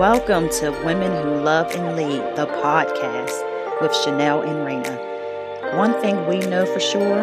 [0.00, 5.76] Welcome to Women Who Love and Lead, the podcast with Chanel and Rena.
[5.76, 7.22] One thing we know for sure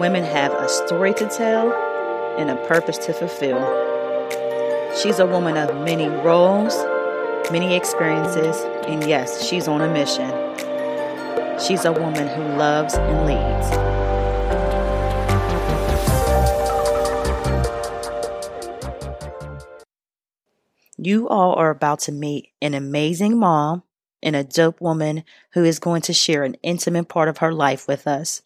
[0.00, 1.72] women have a story to tell
[2.36, 3.60] and a purpose to fulfill.
[5.00, 6.74] She's a woman of many roles,
[7.52, 8.56] many experiences,
[8.88, 10.30] and yes, she's on a mission.
[11.64, 14.01] She's a woman who loves and leads.
[21.04, 23.82] You all are about to meet an amazing mom
[24.22, 27.88] and a dope woman who is going to share an intimate part of her life
[27.88, 28.42] with us.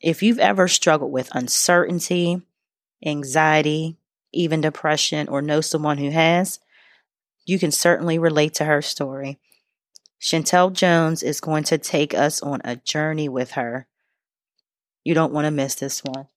[0.00, 2.40] If you've ever struggled with uncertainty,
[3.04, 3.96] anxiety,
[4.32, 6.60] even depression, or know someone who has,
[7.46, 9.40] you can certainly relate to her story.
[10.20, 13.88] Chantel Jones is going to take us on a journey with her.
[15.02, 16.28] You don't want to miss this one.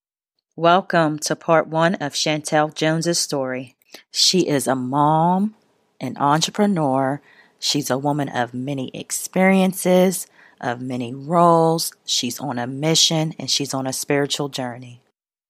[0.56, 3.76] Welcome to part one of Chantel Jones's story.
[4.12, 5.56] She is a mom,
[6.00, 7.22] an entrepreneur.
[7.60, 10.28] She's a woman of many experiences,
[10.62, 11.94] of many roles.
[12.06, 15.02] She's on a mission and she's on a spiritual journey.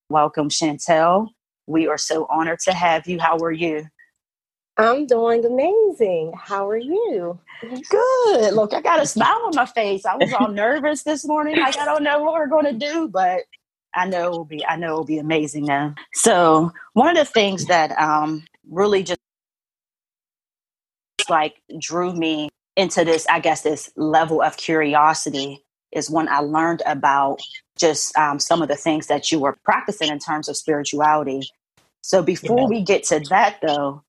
[0.10, 1.30] Welcome, Chantel.
[1.68, 3.20] We are so honored to have you.
[3.20, 3.88] How are you?
[4.78, 6.34] I'm doing amazing.
[6.36, 7.40] How are you?
[7.62, 8.54] Good.
[8.54, 10.06] Look, I got a smile on my face.
[10.06, 11.58] I was all nervous this morning.
[11.58, 13.42] Like I don't know what we're going to do, but
[13.96, 14.66] I know it will be.
[14.66, 15.96] I know it will be amazing now.
[16.14, 19.20] So one of the things that um, really just
[21.30, 26.82] like drew me into this, I guess, this level of curiosity is when I learned
[26.86, 27.40] about
[27.78, 31.42] just um, some of the things that you were practicing in terms of spirituality.
[32.02, 32.68] So before yeah.
[32.68, 34.04] we get to that, though,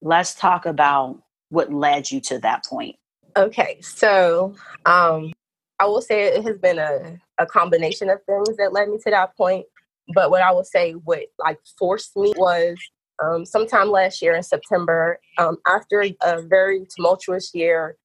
[0.00, 2.96] let's talk about what led you to that point.
[3.36, 4.54] Okay, so
[4.86, 5.32] um,
[5.78, 9.10] I will say it has been a, a combination of things that led me to
[9.10, 9.66] that point.
[10.14, 12.76] But what I will say, what like forced me was
[13.22, 17.96] um, sometime last year in September, um, after a very tumultuous year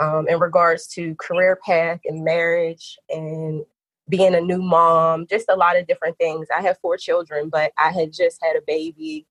[0.00, 3.64] um, in regards to career path and marriage and
[4.08, 6.48] being a new mom, just a lot of different things.
[6.54, 9.26] I have four children, but I had just had a baby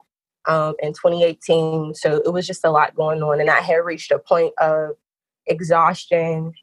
[0.48, 1.94] um, in 2018.
[1.94, 3.40] So it was just a lot going on.
[3.40, 4.92] And I had reached a point of
[5.46, 6.54] exhaustion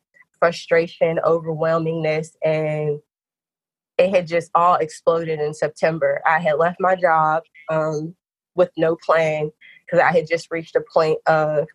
[0.40, 3.00] frustration, overwhelmingness, and
[3.98, 6.22] it had just all exploded in September.
[6.26, 8.14] I had left my job um,
[8.56, 9.52] with no plan
[9.86, 11.66] because I had just reached a point of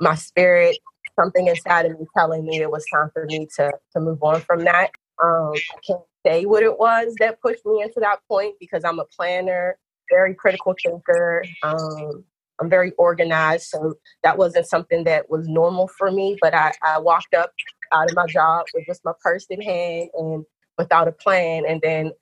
[0.00, 0.78] my spirit,
[1.20, 4.40] something inside of me telling me it was time for me to to move on
[4.42, 4.90] from that.
[5.22, 8.98] Um, I can't say what it was that pushed me into that point because I'm
[8.98, 9.78] a planner,
[10.10, 11.44] very critical thinker.
[11.62, 12.24] Um,
[12.60, 16.38] I'm very organized, so that wasn't something that was normal for me.
[16.40, 17.52] But I, I walked up
[17.92, 20.44] out of my job with just my purse in hand and
[20.78, 21.64] without a plan.
[21.66, 22.12] And then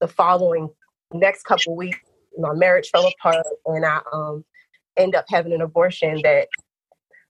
[0.00, 0.68] the following
[1.12, 1.98] next couple weeks,
[2.38, 4.44] my marriage fell apart, and I um
[4.96, 6.48] end up having an abortion that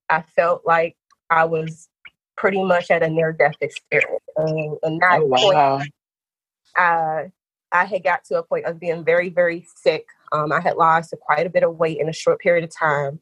[0.09, 0.97] I felt like
[1.31, 1.89] I was
[2.37, 4.23] pretty much at a near death experience.
[4.37, 5.79] And, and that oh, wow.
[5.79, 5.93] point,
[6.77, 7.31] I
[7.73, 10.07] I had got to a point of being very, very sick.
[10.33, 13.21] Um, I had lost quite a bit of weight in a short period of time.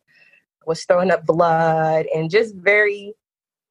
[0.66, 3.14] Was throwing up blood and just very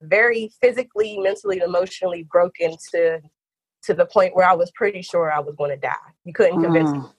[0.01, 3.21] very physically, mentally, emotionally broken to
[3.83, 5.95] to the point where I was pretty sure I was going to die.
[6.23, 7.01] You couldn't convince mm.
[7.01, 7.09] me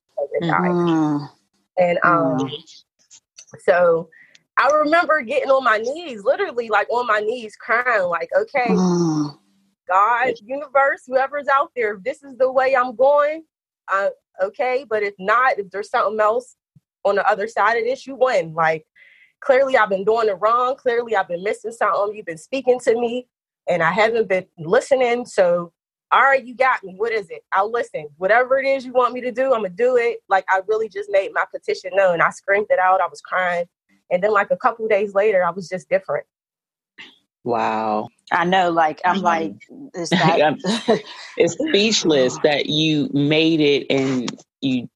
[0.41, 0.59] to die.
[0.59, 1.25] Mm-hmm.
[1.79, 2.51] And um, mm.
[3.65, 4.09] so
[4.59, 9.37] I remember getting on my knees, literally like on my knees, crying, like, okay, mm.
[9.89, 13.45] God, universe, whoever's out there, if this is the way I'm going,
[13.93, 14.11] uh,
[14.41, 14.87] okay.
[14.89, 16.57] But if not, if there's something else
[17.05, 18.55] on the other side of this, you win.
[18.55, 18.87] Like,
[19.43, 20.77] clearly I've been doing it wrong.
[20.77, 22.17] Clearly I've been missing something.
[22.17, 23.27] You've been speaking to me
[23.69, 25.27] and I haven't been listening.
[25.27, 25.73] So,
[26.11, 26.95] all right, you got me.
[26.97, 27.43] What is it?
[27.53, 28.09] I'll listen.
[28.17, 30.19] Whatever it is you want me to do, I'm going to do it.
[30.29, 32.21] Like, I really just made my petition known.
[32.21, 33.01] I screamed it out.
[33.01, 33.67] I was crying.
[34.11, 36.27] And then, like, a couple days later, I was just different.
[37.45, 38.09] Wow.
[38.31, 39.25] I know, like, I'm mm-hmm.
[39.25, 39.55] like,
[39.95, 41.03] is that...
[41.37, 44.89] it's speechless that you made it and you,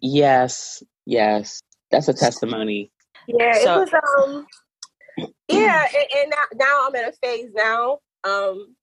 [0.00, 2.92] yes, yes, that's a testimony.
[3.28, 4.46] Yeah, so, it was um
[5.48, 8.74] yeah, and, and now, now, I'm in a phase now um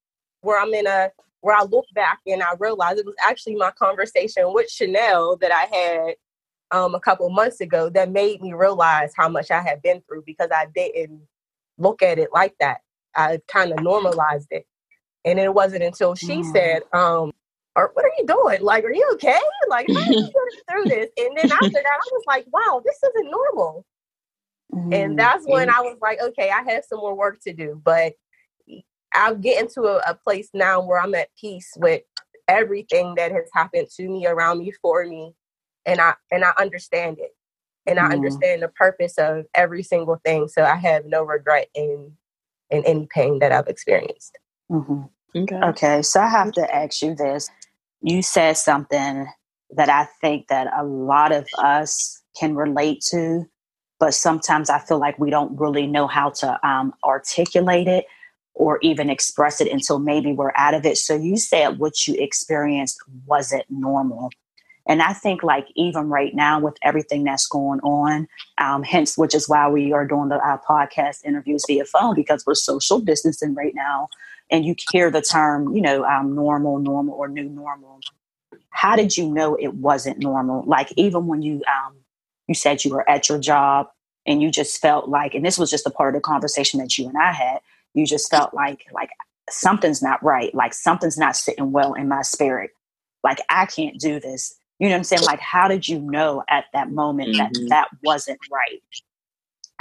[0.41, 1.09] where I'm in a
[1.41, 5.51] where I look back and I realize it was actually my conversation with Chanel that
[5.51, 6.15] I had
[6.71, 10.23] um a couple months ago that made me realize how much I had been through
[10.27, 11.21] because I didn't
[11.79, 12.81] look at it like that.
[13.15, 14.65] I kind of normalized it.
[15.23, 16.53] And it wasn't until she mm.
[16.53, 17.31] said, um,
[17.75, 18.61] or what are you doing?
[18.61, 19.39] Like, are you okay?
[19.67, 20.31] Like, how are you getting
[20.69, 21.09] through this?
[21.17, 23.83] And then after that, I was like, wow, this isn't normal.
[24.73, 24.93] Mm-hmm.
[24.93, 27.81] And that's when I was like, okay, I have some more work to do.
[27.83, 28.13] But
[29.13, 32.01] I'm getting to a, a place now where I'm at peace with
[32.47, 35.33] everything that has happened to me, around me, for me,
[35.85, 37.31] and I and I understand it.
[37.85, 38.13] and I mm.
[38.13, 40.47] understand the purpose of every single thing.
[40.47, 42.13] So I have no regret in
[42.69, 44.37] in any pain that I've experienced.
[44.71, 45.03] Mm-hmm.
[45.37, 45.55] Okay.
[45.55, 46.01] Okay.
[46.01, 47.49] So I have to ask you this.
[48.01, 49.27] You said something
[49.71, 53.45] that I think that a lot of us can relate to,
[53.99, 58.05] but sometimes I feel like we don't really know how to um, articulate it
[58.53, 60.97] or even express it until maybe we're out of it.
[60.97, 64.29] So you said what you experienced wasn't normal.
[64.87, 68.27] And I think, like, even right now, with everything that's going on,
[68.59, 72.45] um, hence, which is why we are doing the uh, podcast interviews via phone because
[72.45, 74.09] we're social distancing right now.
[74.51, 77.99] And you hear the term, you know, um, normal, normal, or new normal.
[78.69, 80.63] How did you know it wasn't normal?
[80.67, 81.95] Like, even when you, um,
[82.47, 83.87] you said you were at your job
[84.25, 86.97] and you just felt like, and this was just a part of the conversation that
[86.97, 87.59] you and I had,
[87.93, 89.09] you just felt like, like
[89.49, 90.53] something's not right.
[90.53, 92.71] Like something's not sitting well in my spirit.
[93.23, 95.23] Like I can't do this you know what I'm saying?
[95.23, 97.37] Like, how did you know at that moment mm-hmm.
[97.37, 98.81] that that wasn't right?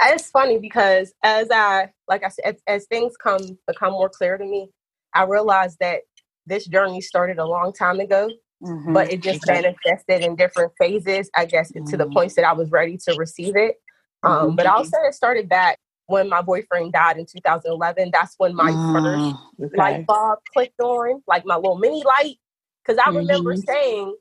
[0.03, 4.37] It's funny because as I, like I said, as, as things come become more clear
[4.37, 4.69] to me,
[5.13, 6.01] I realized that
[6.45, 8.29] this journey started a long time ago,
[8.63, 8.93] mm-hmm.
[8.93, 11.29] but it just manifested in different phases.
[11.35, 11.85] I guess mm-hmm.
[11.89, 12.13] to the mm-hmm.
[12.13, 13.75] points that I was ready to receive it.
[14.23, 14.55] Um, mm-hmm.
[14.55, 18.11] But I'll say it started back when my boyfriend died in 2011.
[18.11, 19.77] That's when my first mm, okay.
[19.77, 22.37] light bulb clicked on, like my little mini light.
[22.85, 23.71] Because I remember mm-hmm.
[23.71, 24.15] saying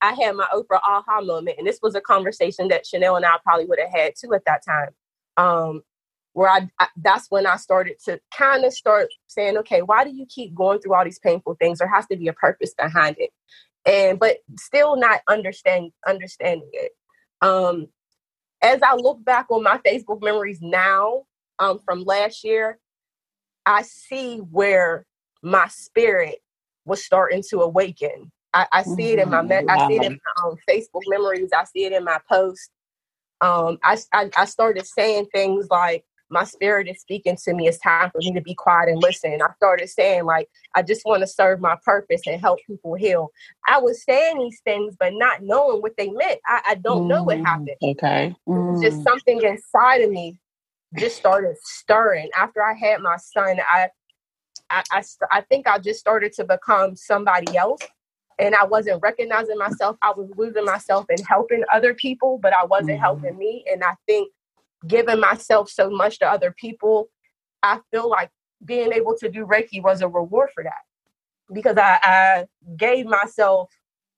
[0.00, 3.36] I had my Oprah aha moment, and this was a conversation that Chanel and I
[3.42, 4.90] probably would have had too at that time.
[5.36, 5.82] Um,
[6.36, 10.10] where I, I, that's when I started to kind of start saying, okay, why do
[10.10, 11.78] you keep going through all these painful things?
[11.78, 13.30] There has to be a purpose behind it,
[13.86, 16.92] and but still not understand understanding it.
[17.40, 17.88] Um,
[18.62, 21.22] as I look back on my Facebook memories now
[21.58, 22.78] um, from last year,
[23.64, 25.06] I see where
[25.42, 26.40] my spirit
[26.84, 30.12] was starting to awaken I, I see it in my me- I see it in
[30.12, 31.50] my um, Facebook memories.
[31.56, 32.70] I see it in my posts.
[33.42, 37.68] Um, I, I, I started saying things like, "My spirit is speaking to me.
[37.68, 41.04] It's time for me to be quiet and listen." I started saying like, "I just
[41.04, 43.30] want to serve my purpose and help people heal."
[43.68, 46.40] I was saying these things, but not knowing what they meant.
[46.46, 47.76] I, I don't mm, know what mm, happened.
[47.82, 48.82] Okay, mm.
[48.82, 50.38] just something inside of me
[50.98, 52.30] just started stirring.
[52.34, 53.88] After I had my son, I
[54.70, 57.82] I, I, I, think I just started to become somebody else
[58.38, 59.96] and I wasn't recognizing myself.
[60.02, 63.00] I was losing myself and helping other people, but I wasn't mm-hmm.
[63.00, 63.64] helping me.
[63.70, 64.30] And I think
[64.86, 67.08] giving myself so much to other people,
[67.62, 68.30] I feel like
[68.64, 70.82] being able to do Reiki was a reward for that
[71.52, 72.46] because I, I
[72.76, 73.70] gave myself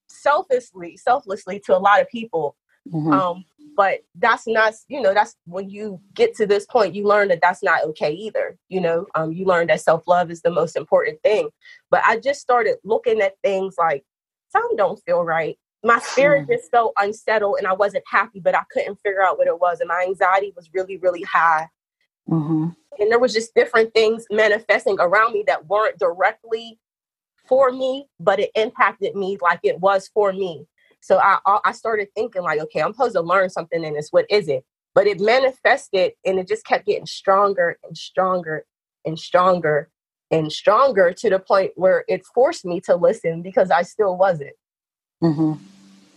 [0.09, 2.57] selflessly, selflessly to a lot of people.
[2.93, 3.13] Mm-hmm.
[3.13, 3.45] Um,
[3.77, 7.41] but that's not, you know, that's when you get to this point, you learn that
[7.41, 8.57] that's not okay either.
[8.69, 11.51] You know, um, you learn that self love is the most important thing.
[11.91, 14.05] But I just started looking at things like
[14.51, 15.57] something don't feel right.
[15.85, 19.47] My spirit just felt unsettled and I wasn't happy, but I couldn't figure out what
[19.47, 19.81] it was.
[19.81, 21.69] And my anxiety was really, really high.
[22.29, 22.69] Mm-hmm.
[22.99, 26.79] And there was just different things manifesting around me that weren't directly
[27.47, 30.67] for me, but it impacted me like it was for me.
[31.01, 34.09] So I I started thinking like, okay, I'm supposed to learn something in this.
[34.11, 34.65] What is it?
[34.95, 38.67] But it manifested and it just kept getting stronger and stronger
[39.05, 39.91] and stronger
[40.31, 44.55] and stronger to the point where it forced me to listen because I still wasn't.
[45.23, 45.63] Mm-hmm.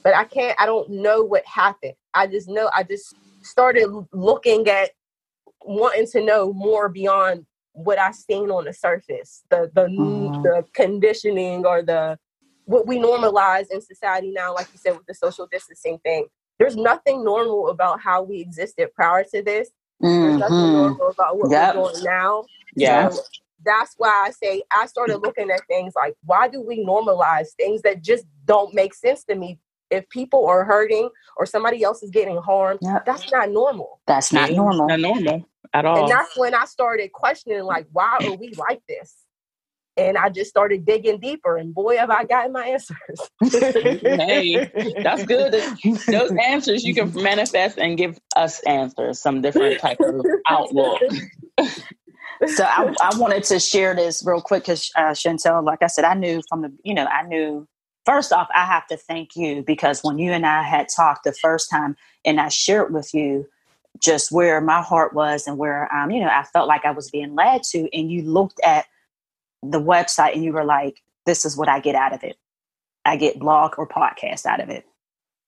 [0.03, 1.93] But I can't, I don't know what happened.
[2.13, 4.91] I just know, I just started looking at
[5.63, 10.41] wanting to know more beyond what I seen on the surface, the the mm-hmm.
[10.41, 12.17] the conditioning or the
[12.65, 16.27] what we normalize in society now, like you said with the social distancing thing.
[16.59, 19.69] There's nothing normal about how we existed prior to this.
[20.01, 20.21] Mm-hmm.
[20.21, 20.73] There's nothing mm-hmm.
[20.73, 21.75] normal about what yep.
[21.75, 22.45] we're doing now.
[22.75, 23.09] Yeah.
[23.09, 23.21] So
[23.63, 27.81] that's why I say I started looking at things like why do we normalize things
[27.83, 29.59] that just don't make sense to me?
[29.89, 33.05] If people are hurting or somebody else is getting harmed, yep.
[33.05, 33.99] that's not normal.
[34.07, 34.87] That's not normal.
[34.87, 36.01] Not normal at all.
[36.01, 39.15] And that's when I started questioning like why are we like this?
[39.97, 42.97] And I just started digging deeper, and boy, have I gotten my answers.
[43.41, 44.71] hey,
[45.03, 45.51] that's good.
[46.07, 51.01] Those answers you can manifest and give us answers, some different type of outlook
[52.47, 56.05] so I, I, wanted to share this real quick because uh, Chantel, like I said,
[56.05, 57.67] I knew from the, you know, I knew
[58.05, 61.33] first off, I have to thank you because when you and I had talked the
[61.33, 61.95] first time
[62.25, 63.47] and I shared with you
[63.99, 67.11] just where my heart was and where, um, you know, I felt like I was
[67.11, 68.85] being led to, and you looked at
[69.61, 72.37] the website and you were like, this is what I get out of it.
[73.05, 74.85] I get blog or podcast out of it.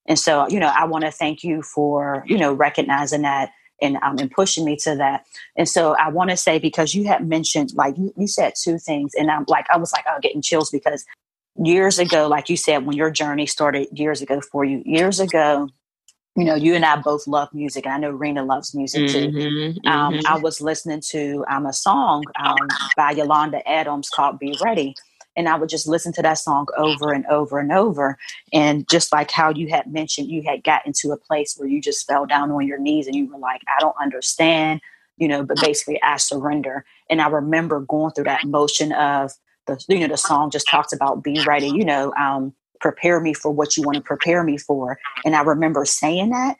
[0.05, 3.51] And so, you know, I want to thank you for, you know, recognizing that
[3.81, 5.25] and um, and pushing me to that.
[5.57, 8.77] And so I want to say because you had mentioned like you, you said two
[8.77, 11.05] things, and I'm like I was like oh getting chills because
[11.55, 15.69] years ago, like you said, when your journey started years ago for you, years ago,
[16.35, 19.27] you know, you and I both love music, and I know Rena loves music too.
[19.27, 20.27] Mm-hmm, um, mm-hmm.
[20.27, 24.95] I was listening to um, a song um, by Yolanda Adams called "Be Ready,"
[25.35, 28.17] and I would just listen to that song over and over and over.
[28.51, 31.81] And just like how you had mentioned, you had gotten to a place where you
[31.81, 34.81] just fell down on your knees and you were like, "I don't understand,"
[35.17, 36.85] you know, but basically, I surrender.
[37.09, 39.31] And I remember going through that motion of
[39.65, 42.13] the, you know, the song just talks about be ready, you know.
[42.13, 44.99] Um, prepare me for what you want to prepare me for.
[45.23, 46.57] And I remember saying that,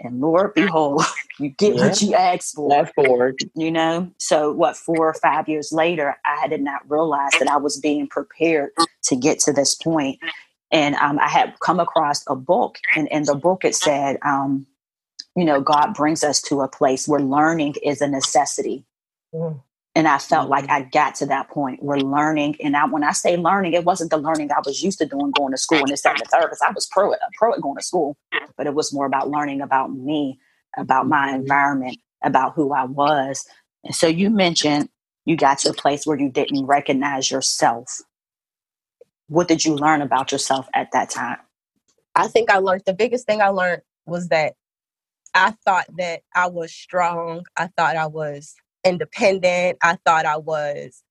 [0.00, 1.02] and Lord, behold,
[1.38, 1.88] you get yeah.
[1.88, 3.34] what you asked for.
[3.54, 4.10] You know?
[4.18, 8.06] So, what, four or five years later, I did not realize that I was being
[8.06, 8.70] prepared
[9.04, 10.18] to get to this point.
[10.72, 14.66] And um, I had come across a book, and in the book it said, um,
[15.36, 18.84] you know, God brings us to a place where learning is a necessity.
[19.34, 19.60] Mm.
[19.96, 20.72] And I felt like mm-hmm.
[20.74, 24.10] I got to that point where learning, and I, when I say learning, it wasn't
[24.10, 26.26] the learning I was used to doing going to school and this, that, and the
[26.26, 28.14] third, because I was pro at, pro at going to school,
[28.58, 30.38] but it was more about learning about me,
[30.76, 31.40] about my mm-hmm.
[31.40, 33.46] environment, about who I was.
[33.84, 34.90] And so you mentioned
[35.24, 38.02] you got to a place where you didn't recognize yourself.
[39.28, 41.38] What did you learn about yourself at that time?
[42.14, 44.56] I think I learned the biggest thing I learned was that
[45.32, 47.46] I thought that I was strong.
[47.56, 48.54] I thought I was
[48.86, 49.78] independent.
[49.82, 51.02] I thought I was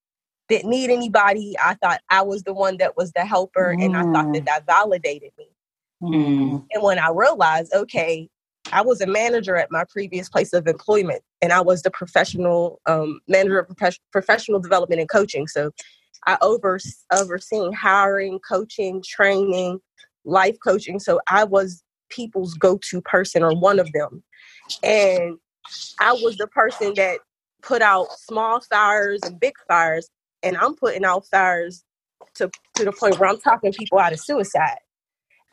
[0.48, 1.55] didn't need anybody.
[1.63, 3.84] I thought I was the one that was the helper, mm.
[3.84, 4.46] and I thought that mm.
[4.46, 5.48] that validated me.
[6.03, 6.65] Mm.
[6.72, 8.29] And when I realized, okay,
[8.72, 12.79] I was a manager at my previous place of employment, and I was the professional
[12.86, 15.48] um, manager of prof- professional development and coaching.
[15.48, 15.72] So
[16.27, 16.79] I over
[17.12, 19.79] overseeing hiring, coaching, training,
[20.25, 21.00] life coaching.
[21.00, 24.24] So I was people's go-to person or one of them,
[24.84, 25.38] and
[26.00, 27.20] I was the person that
[27.65, 30.10] put out small fires and big fires,
[30.43, 31.84] and I'm putting out fires
[32.36, 34.77] to to the point where I'm talking people out of suicide.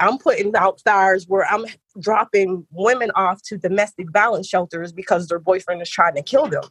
[0.01, 1.65] I'm putting out fires where I'm
[2.01, 6.65] dropping women off to domestic violence shelters because their boyfriend is trying to kill them.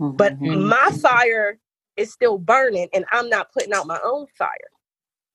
[0.00, 0.16] Mm-hmm.
[0.16, 1.58] But my fire
[1.96, 4.50] is still burning, and I'm not putting out my own fire.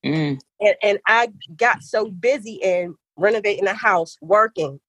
[0.05, 0.39] Mm.
[0.61, 4.79] And, and I got so busy in renovating the house, working,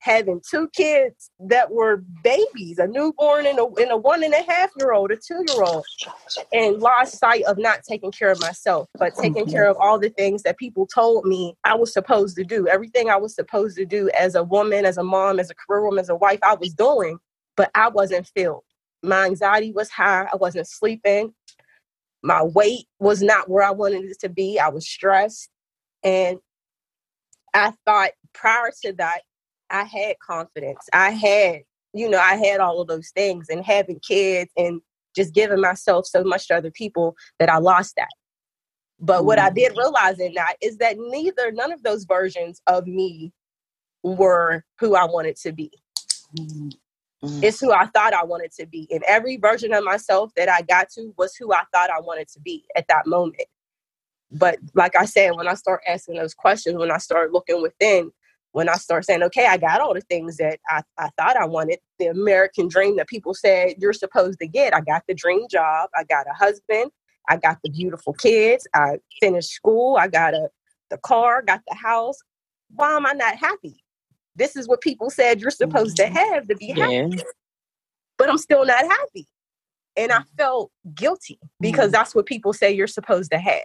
[0.00, 4.42] having two kids that were babies, a newborn and a, and a one and a
[4.42, 5.84] half year old, a two year old,
[6.52, 9.52] and lost sight of not taking care of myself, but taking mm-hmm.
[9.52, 12.66] care of all the things that people told me I was supposed to do.
[12.66, 15.84] Everything I was supposed to do as a woman, as a mom, as a career
[15.84, 17.18] woman, as a wife, I was doing,
[17.56, 18.64] but I wasn't filled.
[19.02, 20.28] My anxiety was high.
[20.32, 21.34] I wasn't sleeping.
[22.22, 24.58] My weight was not where I wanted it to be.
[24.58, 25.50] I was stressed.
[26.02, 26.38] And
[27.52, 29.22] I thought prior to that,
[29.70, 30.88] I had confidence.
[30.92, 31.62] I had,
[31.92, 34.80] you know, I had all of those things and having kids and
[35.14, 38.10] just giving myself so much to other people that I lost that.
[38.98, 39.54] But what I mm-hmm.
[39.54, 43.32] did realize in that is that neither, none of those versions of me
[44.02, 45.70] were who I wanted to be.
[46.36, 46.72] mm
[47.22, 48.88] It's who I thought I wanted to be.
[48.90, 52.28] And every version of myself that I got to was who I thought I wanted
[52.28, 53.44] to be at that moment.
[54.32, 58.12] But like I said, when I start asking those questions, when I start looking within,
[58.52, 61.46] when I start saying, okay, I got all the things that I, I thought I
[61.46, 64.74] wanted, the American dream that people said you're supposed to get.
[64.74, 65.88] I got the dream job.
[65.96, 66.90] I got a husband.
[67.28, 68.66] I got the beautiful kids.
[68.74, 69.96] I finished school.
[69.96, 70.48] I got a
[70.90, 72.18] the car, got the house.
[72.74, 73.84] Why am I not happy?
[74.34, 76.14] This is what people said you're supposed to mm-hmm.
[76.14, 77.22] have to be happy.
[78.18, 79.28] But I'm still not happy.
[79.96, 81.92] And I felt guilty because mm.
[81.92, 83.64] that's what people say you're supposed to have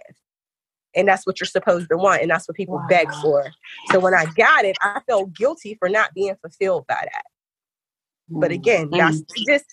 [0.96, 2.86] and that's what you're supposed to want and that's what people wow.
[2.88, 3.50] beg for
[3.90, 7.24] so when i got it i felt guilty for not being fulfilled by that
[8.28, 8.98] but again mm.
[8.98, 9.66] that's just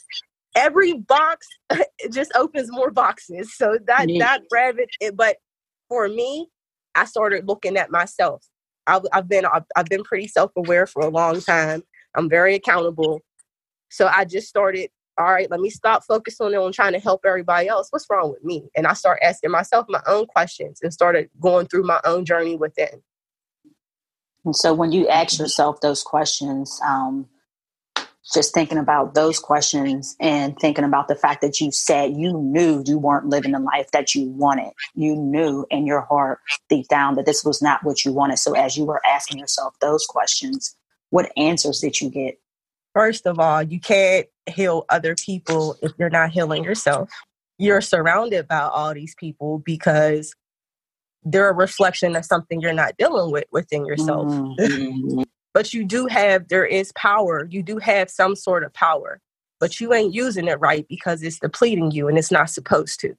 [0.56, 1.48] every box
[2.12, 4.20] just opens more boxes so that mm.
[4.20, 5.38] that rabbit it, but
[5.88, 6.48] for me
[6.96, 8.46] i started looking at myself
[8.86, 11.84] I've, I've been I've, I've been pretty self-aware for a long time
[12.16, 13.22] i'm very accountable
[13.90, 17.68] so i just started all right, let me stop focusing on trying to help everybody
[17.68, 17.88] else.
[17.92, 18.70] What's wrong with me?
[18.76, 22.56] And I start asking myself my own questions and started going through my own journey
[22.56, 23.02] within.
[24.46, 27.28] And so when you ask yourself those questions, um,
[28.34, 32.82] just thinking about those questions and thinking about the fact that you said you knew
[32.86, 34.72] you weren't living the life that you wanted.
[34.96, 36.40] You knew in your heart
[36.70, 38.38] deep down that this was not what you wanted.
[38.40, 40.76] So as you were asking yourself those questions,
[41.10, 42.40] what answers did you get?
[42.94, 47.10] First of all, you can't heal other people if you're not healing yourself.
[47.58, 50.34] You're surrounded by all these people because
[51.24, 54.28] they're a reflection of something you're not dealing with within yourself.
[54.28, 55.24] Mm-hmm.
[55.54, 57.48] but you do have, there is power.
[57.50, 59.22] You do have some sort of power,
[59.60, 63.10] but you ain't using it right because it's depleting you and it's not supposed to.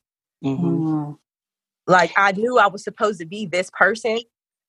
[0.44, 0.64] Mm-hmm.
[0.64, 1.12] mm-hmm.
[1.86, 4.18] Like I knew I was supposed to be this person.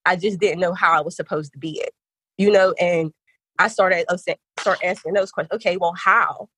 [0.05, 1.93] I just didn't know how I was supposed to be it.
[2.38, 3.12] you know, and
[3.59, 4.17] I started uh,
[4.59, 5.55] start asking those questions.
[5.55, 6.50] Okay, well, how?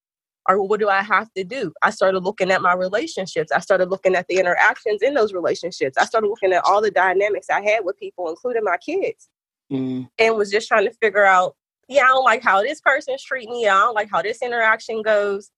[0.50, 1.74] Or what do I have to do?
[1.82, 3.52] I started looking at my relationships.
[3.52, 5.98] I started looking at the interactions in those relationships.
[5.98, 9.28] I started looking at all the dynamics I had with people, including my kids,
[9.72, 10.08] mm.
[10.18, 11.56] and was just trying to figure out.
[11.90, 13.66] Yeah, I don't like how this person's treat me.
[13.68, 15.52] I don't like how this interaction goes.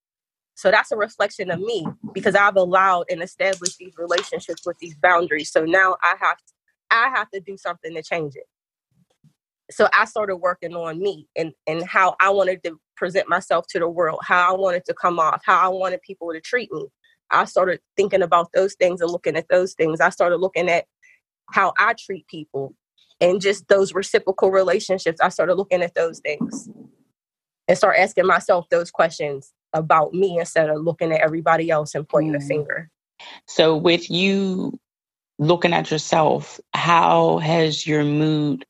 [0.59, 4.93] So that's a reflection of me because I've allowed and established these relationships with these
[4.95, 5.51] boundaries.
[5.51, 6.53] So now I have to,
[6.91, 8.43] I have to do something to change it.
[9.71, 13.79] So I started working on me and and how I wanted to present myself to
[13.79, 16.87] the world, how I wanted to come off, how I wanted people to treat me.
[17.31, 20.01] I started thinking about those things and looking at those things.
[20.01, 20.85] I started looking at
[21.51, 22.75] how I treat people
[23.21, 25.21] and just those reciprocal relationships.
[25.21, 26.69] I started looking at those things
[27.67, 32.07] and start asking myself those questions about me instead of looking at everybody else and
[32.07, 32.43] pointing mm.
[32.43, 32.89] a finger.
[33.47, 34.79] So, with you
[35.37, 38.65] looking at yourself, how has your mood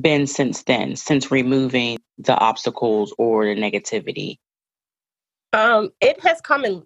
[0.00, 4.38] been since then, since removing the obstacles or the negativity?
[5.52, 6.82] Um, it has come in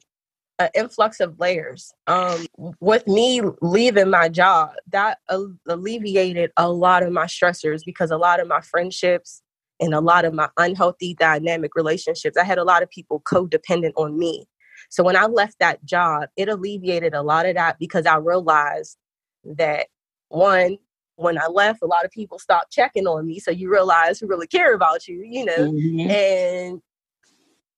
[0.59, 1.93] an influx of layers.
[2.07, 2.47] Um,
[2.81, 5.19] with me leaving my job, that
[5.67, 9.43] alleviated a lot of my stressors because a lot of my friendships
[9.81, 12.37] and a lot of my unhealthy dynamic relationships.
[12.37, 14.47] I had a lot of people codependent on me.
[14.91, 18.97] So when I left that job, it alleviated a lot of that because I realized
[19.45, 19.87] that
[20.29, 20.79] one,
[21.21, 23.39] when I left, a lot of people stopped checking on me.
[23.39, 25.71] So you realize who really care about you, you know.
[25.73, 26.11] Mm-hmm.
[26.11, 26.83] And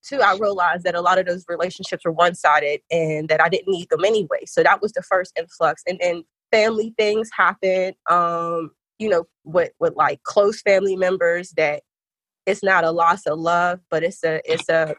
[0.03, 3.49] two, I realized that a lot of those relationships were one sided and that I
[3.49, 4.45] didn't need them anyway.
[4.47, 5.83] So that was the first influx.
[5.89, 6.23] And then
[6.53, 11.83] family things happened, um, you know, with with like close family members that
[12.47, 14.95] it's not a loss of love, but it's a it's a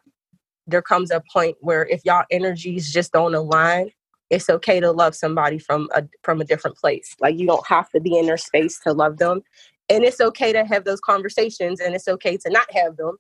[0.68, 3.92] there comes a point where if y'all energies just don't align,
[4.34, 7.16] it's okay to love somebody from a from a different place.
[7.22, 9.42] Like you don't have to be in their space to love them.
[9.90, 13.18] And it's okay to have those conversations and it's okay to not have them,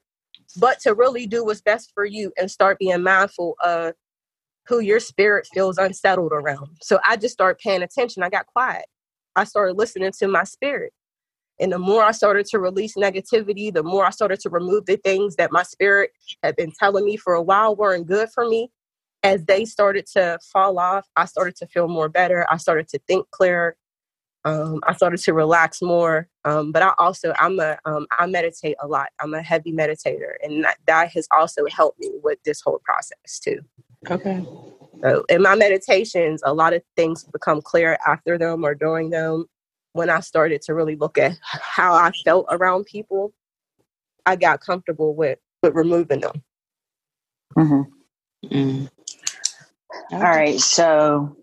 [0.58, 3.94] but to really do what's best for you and start being mindful of
[4.68, 6.77] who your spirit feels unsettled around.
[6.81, 8.24] So I just started paying attention.
[8.24, 8.85] I got quiet.
[9.35, 10.94] I started listening to my spirit.
[11.59, 14.98] And the more I started to release negativity, the more I started to remove the
[14.98, 16.11] things that my spirit
[16.42, 18.70] had been telling me for a while weren't good for me.
[19.24, 22.46] As they started to fall off, I started to feel more better.
[22.50, 23.75] I started to think clearer.
[24.46, 26.27] Um, I started to relax more.
[26.44, 29.09] Um, but I also I'm a um, I meditate a lot.
[29.22, 33.40] I'm a heavy meditator, and that, that has also helped me with this whole process
[33.40, 33.62] too.
[34.09, 34.46] Okay.
[35.01, 39.46] So in my meditations, a lot of things become clear after them or during them
[39.94, 43.33] when I started to really look at how I felt around people,
[44.25, 46.44] I got comfortable with with removing them.
[47.57, 48.48] Mm-hmm.
[48.48, 48.90] Mm.
[50.13, 51.35] All right, so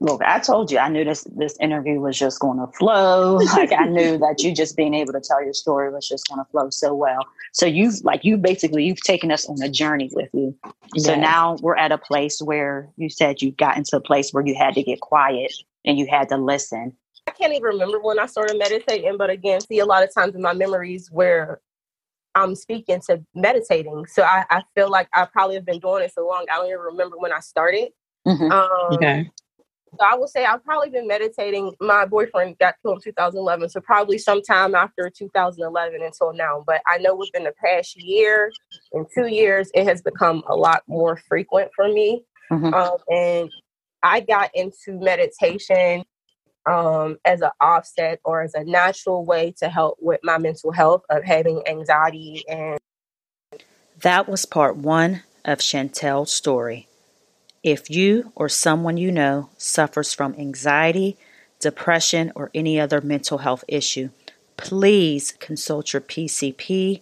[0.00, 3.38] look, I told you I knew this this interview was just going to flow.
[3.56, 6.44] Like I knew that you just being able to tell your story was just going
[6.44, 7.20] to flow so well.
[7.52, 10.54] So you've like you basically you've taken us on a journey with you.
[10.96, 14.46] So now we're at a place where you said you got into a place where
[14.46, 15.52] you had to get quiet
[15.84, 16.96] and you had to listen
[17.26, 20.34] I can't even remember when I started meditating, but again, see a lot of times
[20.34, 21.60] in my memories where
[22.36, 24.04] I'm speaking to meditating.
[24.06, 26.66] So I, I feel like I probably have been doing it so long, I don't
[26.66, 27.88] even remember when I started.
[28.28, 28.52] Mm-hmm.
[28.52, 29.30] Um, okay.
[29.98, 31.72] So I would say I've probably been meditating.
[31.80, 36.62] My boyfriend got killed in 2011, so probably sometime after 2011 until now.
[36.66, 38.52] But I know within the past year
[38.92, 42.24] and two years, it has become a lot more frequent for me.
[42.52, 42.74] Mm-hmm.
[42.74, 43.50] Um, and
[44.02, 46.04] I got into meditation
[46.66, 51.02] um, as an offset or as a natural way to help with my mental health
[51.10, 52.78] of having anxiety and
[54.00, 56.86] that was part one of Chantel's story.
[57.62, 61.16] If you or someone you know suffers from anxiety,
[61.60, 64.10] depression, or any other mental health issue,
[64.56, 67.00] please consult your PCP,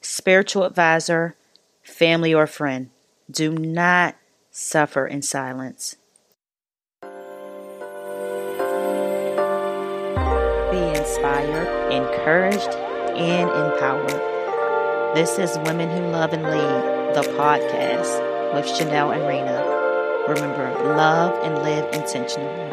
[0.00, 1.34] spiritual advisor,
[1.82, 2.90] family, or friend.
[3.30, 4.14] Do not
[4.50, 5.96] suffer in silence.
[11.26, 12.72] Inspired, encouraged,
[13.16, 14.20] and empowered.
[15.16, 18.22] This is Women Who Love and Lead, the podcast
[18.54, 19.60] with Chanel and Rena.
[20.28, 22.70] Remember, love and live intentionally.